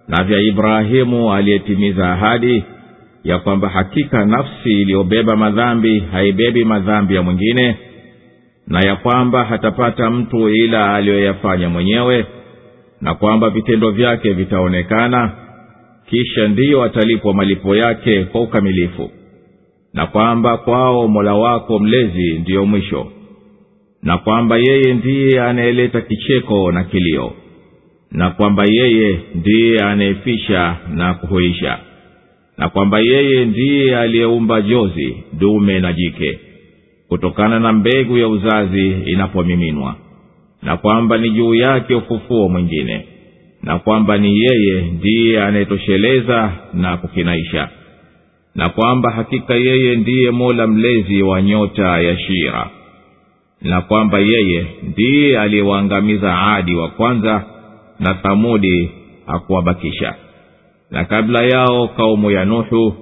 na 0.08 0.24
vya 0.24 0.40
ibrahimu 0.40 1.34
aliyetimiza 1.34 2.12
ahadi 2.14 2.64
Ya 3.25 3.39
kwamba 3.39 3.69
hakika 3.69 4.25
nafsi 4.25 4.71
iliyobeba 4.81 5.37
madhambi 5.37 6.01
haibebi 6.01 6.65
madhambi 6.65 7.15
ya 7.15 7.23
mwingine 7.23 7.77
na 8.67 8.81
ya 8.81 8.97
kwamba 8.97 9.45
hatapata 9.45 10.11
mtu 10.11 10.49
ila 10.49 10.95
aliyoyafanya 10.95 11.69
mwenyewe 11.69 12.27
na 13.01 13.15
kwamba 13.15 13.51
vitendo 13.51 13.91
vyake 13.91 14.33
vitaonekana 14.33 15.33
kisha 16.07 16.49
ndiyo 16.49 16.83
atalipwa 16.83 17.35
malipo 17.35 17.77
yake 17.77 18.25
kwa 18.25 18.41
ukamilifu 18.41 19.11
na 19.95 20.07
kwamba 20.07 20.57
kwao 20.59 21.09
mola 21.09 21.35
wako 21.35 21.79
mlezi 21.79 22.39
ndiyo 22.39 22.67
mwisho 22.67 23.07
na 24.03 24.19
kwamba 24.19 24.57
yeye 24.59 24.95
ndiye 24.95 25.41
anayeleta 25.43 26.01
kicheko 26.01 26.73
na 26.73 26.85
kilio 26.85 27.33
na 28.13 28.31
kwamba 28.31 28.65
yeye 28.69 29.21
ndiye 29.35 29.79
anayefisha 29.79 30.77
na 30.95 31.15
kuhuisha 31.15 31.79
na 32.61 32.69
kwamba 32.69 32.99
yeye 33.01 33.45
ndiye 33.45 33.97
aliyeumba 33.99 34.61
jozi 34.63 35.17
dume 35.33 35.81
na 35.81 35.93
jike 35.93 36.39
kutokana 37.09 37.61
na 37.61 37.73
mbegu 37.73 38.19
ya 38.19 38.29
uzazi 38.29 38.89
inapomiminwa 38.89 39.95
na 40.63 40.77
kwamba 40.77 41.19
ni 41.19 41.31
juu 41.31 41.55
yake 41.55 41.95
ufufuo 41.95 42.49
mwingine 42.49 43.07
na 43.63 43.79
kwamba 43.79 44.19
ni 44.19 44.39
yeye 44.41 44.83
ndiye 44.83 45.43
anayetosheleza 45.43 46.53
na 46.75 46.97
kukinaisha 46.97 47.69
na 48.55 48.69
kwamba 48.69 49.11
hakika 49.11 49.55
yeye 49.55 49.97
ndiye 49.97 50.31
mola 50.31 50.67
mlezi 50.67 51.23
wa 51.23 51.43
nyota 51.43 52.01
ya 52.01 52.19
shira 52.19 52.71
na 53.63 53.81
kwamba 53.81 54.19
yeye 54.19 54.67
ndiye 54.83 55.39
aliyewaangamiza 55.41 56.39
adi 56.43 56.75
wa 56.75 56.89
kwanza 56.89 57.45
na 58.01 58.15
thamudi 58.15 58.91
hakuwabakisha 59.27 60.15
na 60.91 61.05
kabla 61.05 61.45
yao 61.45 61.89
kaumu 61.89 62.31
ya 62.31 62.45
nuhu 62.45 62.95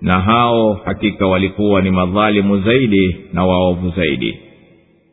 na 0.00 0.20
hao 0.20 0.74
hakika 0.84 1.26
walikuwa 1.26 1.82
ni 1.82 1.90
madhalimu 1.90 2.60
zaidi 2.60 3.16
na 3.32 3.44
waovu 3.44 3.90
zaidi. 3.90 4.38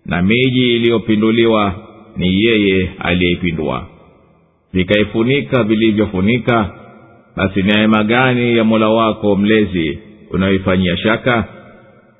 Na 0.05 0.21
miji 0.21 0.75
iliyopinduliwa 0.75 1.73
ni 2.17 2.43
yeye 2.43 2.89
aliyeipindua. 2.99 3.87
Vikaifunika 4.73 5.63
vilivyofunika 5.63 6.69
basi 7.35 7.63
neema 7.63 8.03
gani 8.03 8.57
ya 8.57 8.63
mola 8.63 8.89
wako 8.89 9.35
mlezi 9.35 9.99
unayoifanyia 10.31 10.97
shaka? 10.97 11.45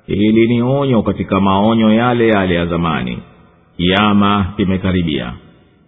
Hili 0.06 0.46
ni 0.48 0.62
onyo 0.62 1.02
katika 1.02 1.40
maonyo 1.40 1.92
yale 1.94 2.28
yale 2.28 2.54
ya 2.54 2.66
zamani. 2.66 3.18
Kiama 3.76 4.52
kimekaribia. 4.56 5.32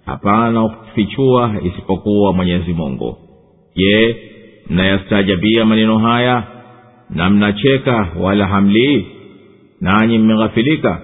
Hapana 0.06 0.68
kufichua 0.68 1.54
isipokuwa 1.64 2.32
mwenyezi 2.32 2.72
mungu 2.72 3.18
je 3.74 4.16
mnayastaajabia 4.70 5.64
maneno 5.64 5.98
haya 5.98 6.42
na 7.10 7.30
mnacheka 7.30 8.06
wala 8.20 8.46
hamlii? 8.46 9.06
Nanyi 9.80 10.18
mmeghafilika. 10.18 11.00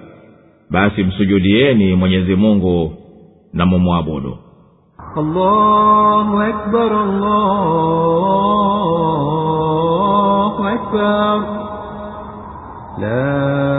Basi 0.69 1.03
msujudieni 1.03 1.95
mwenyezi 1.95 2.35
mungu 2.35 2.93
na 3.53 3.65
mumwabudu. 3.65 4.37
La 13.01 13.70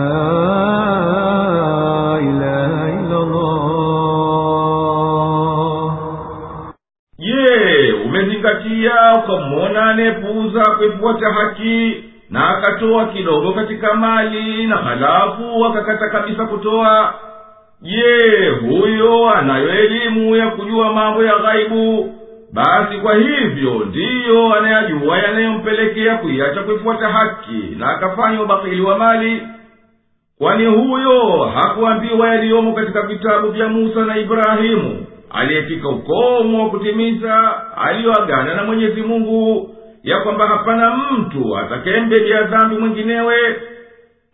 anayepuuza 9.92 10.70
kuifuata 10.70 11.32
haki 11.32 12.04
na 12.30 12.48
akatoa 12.48 13.04
kidogo 13.06 13.52
katika 13.52 13.94
mali 13.94 14.66
na 14.66 14.76
halafu 14.76 15.64
akakata 15.66 16.08
kabisa 16.08 16.46
kutoa. 16.46 17.14
Je 17.82 18.48
huyo 18.60 19.30
anayo 19.30 19.68
elimu 19.68 20.36
ya 20.36 20.50
kujua 20.50 20.92
mambo 20.92 21.24
ya 21.24 21.38
ghaibu? 21.38 22.14
Basi 22.52 22.96
kwa 22.96 23.14
hivyo 23.14 23.70
ndiyo 23.88 24.54
anayajua 24.54 25.18
yanayompelekea 25.18 26.16
kuiacha 26.16 26.62
kuifuata 26.62 27.08
haki 27.08 27.76
na 27.78 27.90
akafanya 27.90 28.42
ubakili 28.42 28.80
wa 28.82 28.98
mali. 28.98 29.42
Kwani 30.38 30.66
huyo 30.66 31.44
hakuambiwa 31.54 32.28
yaliyomo 32.28 32.72
katika 32.72 33.02
vitabu 33.02 33.48
vya 33.48 33.68
musa 33.68 34.04
na 34.04 34.18
ibrahimu. 34.18 35.06
Aliyefika 35.30 35.88
ukomo 35.88 36.64
wa 36.64 36.70
kutimiza 36.70 37.52
aliyoagana 37.76 38.54
na 38.54 38.64
mwenyezi 38.64 39.02
mungu 39.02 39.70
ya 40.02 40.20
kwamba 40.20 40.46
hapana 40.46 40.96
mtu 40.96 41.56
atakayembelia 41.58 42.42
dhambi 42.42 42.76
mwinginewe 42.76 43.36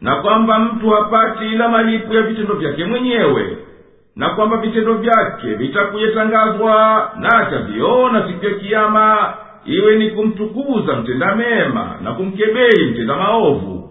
na 0.01 0.17
kwamba 0.17 0.59
mtu 0.59 0.91
hapati 0.91 1.45
ila 1.47 1.69
malipo 1.69 2.15
ya 2.15 2.23
vitendo 2.23 2.55
vyake 2.55 2.85
mwenyewe 2.85 3.57
na 4.17 4.29
kwamba 4.31 4.57
vitendo 4.57 4.95
vyake 4.95 5.55
vitakuyetangazwa 5.55 7.11
na 7.21 7.29
ataviona 7.39 8.27
siku 8.29 8.45
ya 8.45 8.55
kiama 8.55 9.35
iwe 9.65 9.97
ni 9.97 10.11
kumtukuza 10.11 10.97
mtenda 10.97 11.35
mema 11.37 11.95
na 12.03 12.13
kumkebei 12.13 12.91
mtenda 12.91 13.17
maovu. 13.17 13.85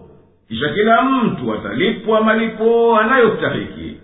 Kisha 0.48 0.68
kila 0.68 1.02
mtu 1.02 1.52
atalipwa 1.54 2.20
malipo 2.20 2.96
anayostahiki. 2.98 3.96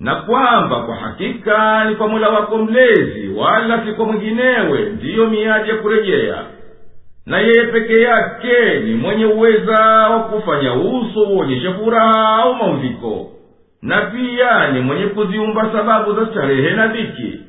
Na 0.00 0.14
kwamba 0.14 0.80
kwa 0.82 0.94
hakika 0.96 1.84
ni 1.84 1.94
kwa 1.96 2.08
mola 2.08 2.28
wako 2.28 2.58
mlezi 2.58 3.28
wala 3.36 3.86
si 3.86 3.92
kwa 3.92 4.06
mwinginewe 4.06 4.80
ndiyo 4.80 5.26
miadi 5.26 5.68
ya 5.70 5.76
kurejea 5.76 6.44
na 7.28 7.38
yeye 7.38 7.64
peke 7.64 8.00
yake 8.00 8.78
ni 8.84 8.94
mwenye 8.94 9.24
uweza 9.26 9.82
wa 10.10 10.20
kufanya 10.20 10.74
uso 10.74 11.20
uonyeshe 11.20 11.70
furaha 11.72 12.36
au 12.42 12.54
maumviko 12.54 13.30
na 13.82 14.00
pia 14.00 14.70
ni 14.72 14.80
mwenye 14.80 15.06
kuziumba 15.06 15.72
sababu 15.72 16.12
za 16.14 16.26
starehe 16.26 16.70
na 16.70 16.86
dhiki. 16.86 17.40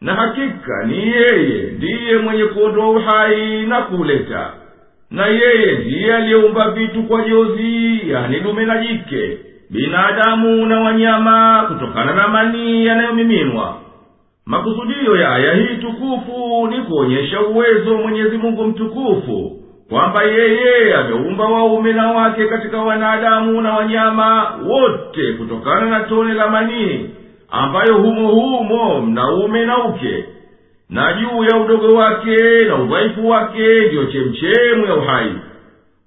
Na 0.00 0.14
hakika 0.14 0.84
ni 0.86 0.98
yeye 1.08 1.62
ndiye 1.72 2.18
mwenye 2.18 2.44
kuondoa 2.44 2.90
uhai 2.90 3.66
na 3.66 3.82
kuuleta. 3.82 4.50
Na 5.10 5.26
yeye 5.26 5.72
ndiye 5.78 6.14
aliyeumba 6.14 6.70
vitu 6.70 7.02
kwa 7.02 7.22
jozi 7.22 8.00
yani 8.10 8.40
dume 8.40 8.64
na 8.64 8.78
jike 8.82 9.38
binadamu 9.70 10.66
na 10.66 10.80
wanyama 10.80 11.64
kutokana 11.68 12.14
na 12.14 12.28
manii 12.28 12.86
yanayomiminwa 12.86 13.76
makusudio 14.46 15.16
ya 15.16 15.32
aya 15.32 15.54
hii 15.54 15.76
tukufu 15.76 16.66
ni 16.70 16.76
kuonyesha 16.82 17.40
uwezo 17.40 17.94
wa 17.94 18.00
mwenyezi 18.02 18.36
mungu 18.38 18.64
mtukufu 18.64 19.60
kwamba 19.88 20.22
yeye 20.22 20.94
ameumba 20.94 21.44
waume 21.44 21.92
na 21.92 22.12
wake 22.12 22.46
katika 22.46 22.82
wanadamu 22.82 23.60
na 23.60 23.72
wanyama 23.76 24.58
wote 24.68 25.32
kutokana 25.32 25.86
na 25.86 26.00
tone 26.00 26.34
la 26.34 26.48
manii 26.50 27.10
ambayo 27.50 27.94
humo 27.98 28.28
humo 28.28 29.00
mnaume 29.00 29.64
na 29.66 29.84
uke 29.84 30.24
na 30.90 31.12
juu 31.12 31.44
ya 31.44 31.56
udogo 31.64 31.94
wake 31.94 32.36
na 32.68 32.76
udhaifu 32.76 33.28
wake 33.28 33.80
ndiyo 33.86 34.04
chemchemu 34.04 34.86
ya 34.86 34.94
uhai. 34.94 35.32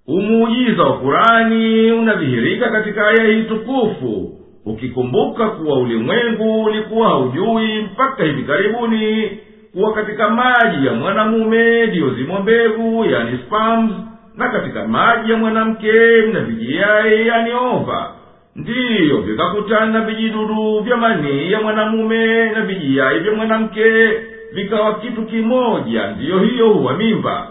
Umuujiza 0.08 0.84
wa 0.84 0.98
kurani 0.98 1.92
unadhihirika 1.92 2.70
katika 2.70 3.08
aya 3.08 3.28
hii 3.28 3.44
tukufu 3.44 4.32
ukikumbuka 4.68 5.50
kuwa 5.50 5.80
ulimwengu 5.80 6.64
ulikuwa 6.64 7.10
haujui 7.10 7.82
mpaka 7.82 8.24
hivi 8.24 8.44
karibuni 8.44 9.30
kuwa 9.74 9.94
katika 9.94 10.30
maji 10.30 10.88
ya 10.88 10.94
mwanamume 10.94 11.86
ndiyo 11.88 12.08
mbegu 12.42 13.06
yani 13.06 13.40
spams 13.46 13.92
na 14.38 14.50
katika 14.50 14.88
maji 14.88 15.32
ya 15.32 15.38
mwanamke 15.38 15.92
mna 16.30 16.40
vijiyai 16.40 17.28
yani 17.28 17.52
ova. 17.54 18.12
Ndiyo 18.56 19.18
vikakutana 19.18 20.02
vijidudu 20.02 20.80
vya 20.80 20.98
manii 20.98 21.52
ya 21.52 21.62
mwanamume 21.62 22.50
na 22.50 22.62
vijiyai 22.62 23.20
vya 23.20 23.32
mwanamke 23.34 24.12
vikawa 24.54 24.94
kitu 25.00 25.22
kimoja 25.22 26.08
ndiyo 26.12 26.40
hiyo 26.40 26.70
huwa 26.70 26.94
mimba. 26.98 27.48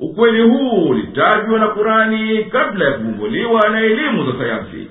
Ukweli 0.00 0.42
huu 0.42 0.88
ulitajwa 0.88 1.58
na 1.58 1.66
kurani 1.68 2.44
kabla 2.44 2.84
ya 2.84 2.92
kuvumbuliwa 2.92 3.68
na 3.68 3.80
elimu 3.80 4.32
za 4.32 4.38
sayansi 4.38 4.90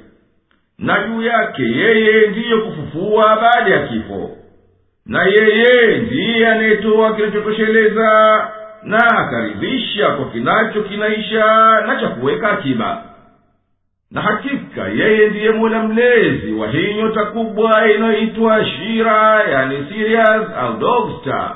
na 0.79 1.03
juu 1.07 1.21
yake 1.21 1.61
yeye 1.63 2.27
ndiye 2.27 2.57
kufufua 2.57 3.35
baada 3.41 3.75
ya 3.75 3.87
kifo. 3.87 4.29
Na 5.05 5.23
yeye 5.23 5.97
ndiye 5.97 6.47
anayetoa 6.47 7.15
kinachotosheleza 7.15 8.07
na 8.83 8.97
akaridhisha 9.17 10.09
kwa 10.11 10.25
kinacho 10.25 10.81
kinaisha 10.81 11.45
na 11.87 11.95
cha 12.01 12.07
kuweka 12.07 12.49
akiba. 12.51 13.03
Na 14.11 14.21
hakika 14.21 14.87
yeye 14.87 15.29
ndiye 15.29 15.51
mola 15.51 15.83
mlezi 15.83 16.53
wa 16.53 16.67
hii 16.67 16.93
nyota 16.93 17.25
kubwa 17.25 17.91
inayoitwa 17.91 18.65
shira 18.65 19.43
yani 19.51 19.85
sirius 19.89 20.47
au 20.59 20.77
dogstar 20.77 21.55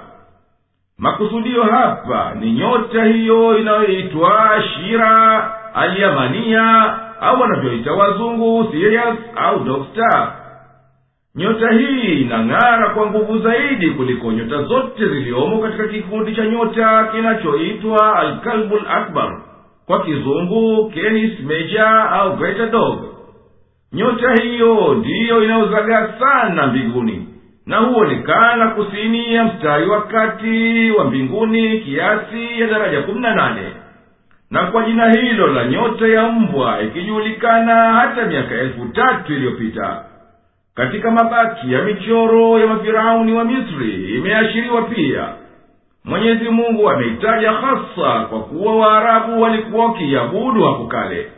makusudio 0.97 1.63
hapa 1.63 2.35
ni 2.39 2.51
nyota 2.51 3.03
hiyo 3.03 3.57
inayoitwa 3.57 4.63
shira 4.73 5.51
alyamania 5.73 6.95
au 7.21 7.41
wanavyoita 7.41 7.91
wazungu 7.93 8.67
sirius 8.71 9.17
au 9.35 9.59
dokta 9.63 10.31
nyota 11.35 11.71
hii 11.71 12.21
inang'ara 12.21 12.89
kwa 12.89 13.05
nguvu 13.05 13.39
zaidi 13.39 13.89
kuliko 13.91 14.31
nyota 14.31 14.63
zote 14.63 15.07
ziliomo 15.07 15.57
katika 15.57 15.87
kikundi 15.87 16.35
cha 16.35 16.45
nyota 16.45 17.07
kinachoitwa 17.11 18.19
alkalbul 18.19 18.81
akbar. 18.89 19.41
Kwa 19.85 20.03
kizungu 20.05 20.89
kenis 20.89 21.39
meja 21.39 22.09
au 22.11 22.35
greater 22.37 22.69
dog. 22.69 22.99
Nyota 23.93 24.33
hiyo 24.43 24.93
ndiyo 24.93 25.43
inayozagaa 25.43 26.07
sana 26.19 26.67
mbinguni 26.67 27.27
na 27.65 27.77
huonekana 27.77 28.67
kusini 28.67 29.33
ya 29.33 29.43
mstari 29.43 29.87
wa 29.89 30.01
kati 30.01 30.91
wa 30.91 31.05
mbinguni 31.05 31.79
kiasi 31.79 32.59
ya 32.61 32.67
daraja 32.67 33.01
kumi 33.01 33.19
na 33.19 33.35
nane 33.35 33.63
na 34.51 34.63
kwa 34.65 34.83
jina 34.83 35.11
hilo 35.11 35.47
la 35.47 35.65
nyota 35.65 36.07
ya 36.07 36.23
mbwa 36.29 36.81
ikijulikana 36.81 37.75
hata 37.93 38.25
miaka 38.25 38.55
elfu 38.55 38.85
tatu 38.85 39.33
iliyopita 39.33 40.03
katika 40.75 41.11
mabaki 41.11 41.73
ya 41.73 41.81
michoro 41.81 42.59
ya 42.59 42.67
mafirauni 42.67 43.33
wa 43.33 43.43
misri 43.45 44.15
imeashiriwa 44.17 44.81
pia. 44.81 45.25
Mwenyezi 46.05 46.49
mungu 46.49 46.89
ameitaja 46.89 47.51
hasa 47.51 48.25
kwa 48.25 48.39
kuwa 48.39 48.75
waarabu 48.75 49.41
walikuwa 49.41 49.85
wakiiabudu 49.85 50.63
hapo 50.63 50.85
kale 50.87 51.31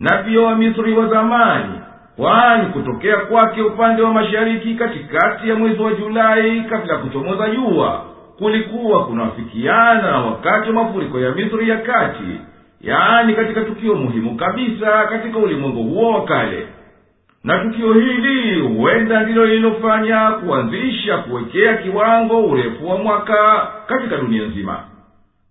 na 0.00 0.16
pia 0.16 0.40
wamisri 0.40 0.92
wa 0.92 1.06
zamani 1.08 1.80
kwani 2.16 2.66
kutokea 2.66 3.16
kwake 3.16 3.62
upande 3.62 4.02
wa 4.02 4.12
mashariki 4.12 4.74
katikati 4.74 5.48
ya 5.48 5.54
mwezi 5.54 5.82
wa 5.82 5.92
julai 5.94 6.60
kabla 6.60 6.92
ya 6.94 6.98
kuchomoza 7.00 7.50
jua 7.50 8.04
kulikuwa 8.38 9.06
kunawafikiana 9.06 10.02
na 10.02 10.18
wakati 10.18 10.68
wa 10.70 10.74
mafuriko 10.84 11.20
ya 11.20 11.30
misri 11.32 11.68
ya 11.68 11.76
kati 11.76 12.40
yaani 12.80 13.34
katika 13.34 13.60
tukio 13.60 13.94
muhimu 13.94 14.36
kabisa 14.36 15.06
katika 15.06 15.38
ulimwengu 15.38 15.82
huo 15.82 16.10
wa 16.12 16.24
kale. 16.24 16.66
Na 17.44 17.58
tukio 17.58 17.92
hili 17.92 18.60
huenda 18.60 19.20
ndilo 19.22 19.46
lililofanya 19.46 20.30
kuanzisha 20.30 21.18
kuwekea 21.18 21.76
kiwango 21.76 22.44
urefu 22.44 22.88
wa 22.88 22.98
mwaka 22.98 23.68
katika 23.86 24.16
dunia 24.16 24.46
nzima. 24.46 24.80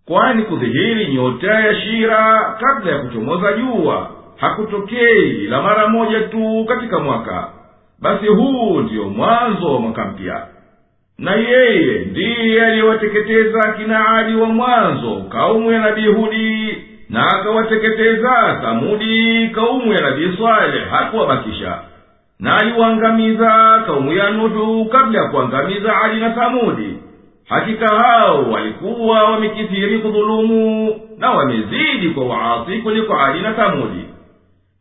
Kwani 0.05 0.43
kudhihiri 0.43 1.07
nyota 1.13 1.53
ya 1.59 1.75
shira 1.81 2.55
kabla 2.59 2.91
ya 2.91 2.97
kuchomoza 2.99 3.53
jua 3.53 4.11
hakutokei 4.37 5.29
ila 5.43 5.61
mara 5.61 5.87
moja 5.87 6.19
tu 6.21 6.65
katika 6.67 6.99
mwaka. 6.99 7.47
Basi 8.01 8.27
huu 8.27 8.79
ndiyo 8.81 9.03
mwanzo 9.09 9.73
wa 9.73 9.79
mwaka 9.79 10.05
mpya. 10.05 10.47
Na 11.19 11.35
yeye 11.35 12.05
ndiye 12.05 12.65
aliyewateketeza 12.65 13.73
kina 13.73 14.09
adi 14.09 14.35
wa 14.35 14.47
mwanzo 14.47 15.15
kaumu 15.29 15.71
ya 15.71 15.79
nabii 15.79 16.07
hudi 16.07 16.77
na 17.09 17.27
akawateketeza 17.27 18.59
thamudi 18.61 19.47
kaumu 19.49 19.93
ya 19.93 20.01
nabii 20.01 20.37
swaleh 20.37 20.89
hakuwabakisha. 20.89 21.79
Na 22.39 22.57
aliwaangamiza 22.57 23.83
kaumu 23.85 24.13
ya 24.13 24.29
nuhu 24.31 24.85
kabla 24.85 25.21
ya 25.23 25.29
kuangamiza 25.29 26.01
adi 26.01 26.19
na 26.19 26.29
thamudi. 26.29 26.97
Hakika 27.49 27.87
hao 27.87 28.43
walikuwa 28.51 29.23
wamekithiri 29.23 29.99
kudhulumu 29.99 30.95
na 31.17 31.31
wamezidi 31.31 32.09
kwa 32.09 32.25
waasi 32.25 32.77
kuliko 32.77 33.19
adi 33.19 33.39
na 33.39 33.53
thamudi. 33.53 34.05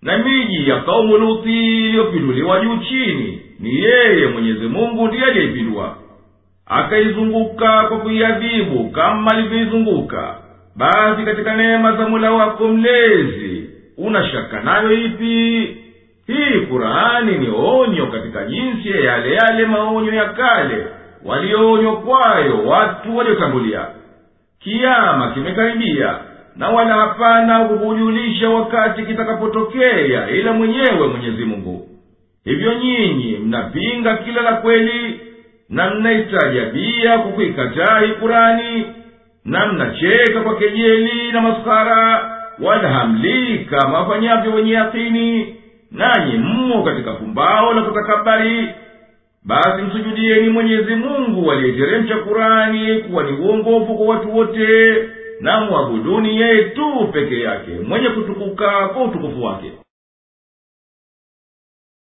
Na 0.03 0.19
miji 0.19 0.69
ya 0.71 0.81
kaumu 0.81 1.17
luthi 1.19 1.67
iliyopinduliwa 1.87 2.61
juu 2.61 2.77
chini 2.77 3.43
ni 3.61 3.75
yeye 3.85 4.27
mwenyezi 4.27 4.67
mungu 4.69 5.09
ndiye 5.09 5.25
aliyeipindua 5.25 5.97
akaizunguka 6.67 7.83
kwa 7.89 7.99
kuiadhibu 7.99 8.91
kama 8.91 9.31
alivyoizunguka 9.31 10.35
basi 10.77 11.23
katika 11.25 11.57
neema 11.57 11.97
za 11.97 12.09
mula 12.09 12.31
wako 12.33 12.69
mlezi 12.69 13.71
una 13.99 14.27
shaka 14.31 14.61
nayo 14.61 14.93
ipi? 14.93 15.77
Hii 16.27 16.61
kurani 16.71 17.39
ni 17.39 17.49
onyo 17.49 18.07
katika 18.07 18.45
jinsi 18.45 18.91
ya 18.91 19.01
yale 19.01 19.35
yale 19.35 19.67
maonyo 19.67 20.15
ya 20.15 20.25
kale 20.25 20.87
walioonywa 21.25 21.97
kwayo 21.97 22.67
watu 22.67 23.17
waliotangulia. 23.17 23.87
Kiama 24.59 25.31
kimekaribia 25.31 26.19
na 26.57 26.69
wala 26.69 26.95
hapana 26.95 27.65
kukujulisha 27.65 28.49
wakati 28.51 29.03
kitakapotokea 29.03 30.31
ila 30.31 30.53
mwenyewe 30.53 31.07
mwenyezi 31.09 31.45
mungu. 31.45 31.89
Hivyo 32.45 32.75
nyinyi 32.75 33.37
mnapinga 33.39 34.17
kila 34.17 34.43
la 34.43 34.53
kweli 34.53 35.21
na 35.69 35.91
mnaitajabia 35.95 37.19
kukuikataa 37.19 37.99
kuikataa 37.99 38.01
hii 38.01 38.13
kurani 38.13 38.85
na 39.47 39.67
mnacheka 39.73 40.41
kwa 40.41 40.57
kejeli 40.57 41.33
na 41.33 41.41
maskara 41.41 42.31
wala 42.63 42.89
hamlika 42.89 43.77
kama 43.81 44.49
wenye 44.49 44.73
yakini 44.73 45.57
nanyi 45.91 46.39
mmo 46.39 46.83
katika 46.83 47.13
pumbao 47.13 47.73
la 47.75 47.83
kutakabari. 47.83 48.69
Basi 49.45 49.83
msujudieni 49.83 50.49
mwenyezi 50.49 50.95
mungu 50.95 51.53
aliyeteremsha 51.53 52.17
kurani 52.17 52.99
kuwa 52.99 53.23
ni 53.25 53.33
uongofu 53.33 53.95
kwa 53.95 54.07
watu 54.07 54.37
wote 54.37 54.95
na 55.41 55.61
mwabuduni 55.61 56.41
yeye 56.41 56.65
tu 56.65 57.09
peke 57.13 57.41
yake 57.41 57.71
mwenye 57.89 58.09
kutukuka 58.09 58.89
kwa 58.89 59.05
utukufu 59.05 59.45
wake 59.45 59.73